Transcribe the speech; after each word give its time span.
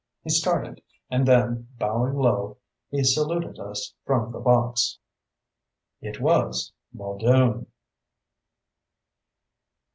He 0.23 0.31
started, 0.31 0.81
and 1.11 1.27
then, 1.27 1.67
bowing 1.77 2.15
low, 2.17 2.57
he 2.89 3.03
saluted 3.03 3.59
us 3.59 3.93
from 4.03 4.31
the 4.31 4.39
box. 4.39 4.97
It 6.01 6.19
was 6.19 6.73
"Muldoon." 6.91 7.67